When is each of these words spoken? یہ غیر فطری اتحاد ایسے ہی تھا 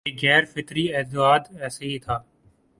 یہ 0.05 0.13
غیر 0.21 0.43
فطری 0.53 0.85
اتحاد 0.95 1.43
ایسے 1.61 1.85
ہی 1.85 1.97
تھا 1.99 2.17